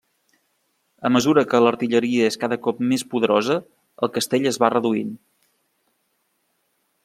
A 1.09 1.11
mesura 1.15 1.43
que 1.51 1.59
l'artilleria 1.63 2.31
és 2.31 2.39
cada 2.45 2.57
cop 2.69 2.81
més 2.93 3.05
poderosa 3.13 3.59
el 4.07 4.13
castell 4.19 4.51
es 4.53 4.61
va 4.65 4.73
reduint. 4.79 5.15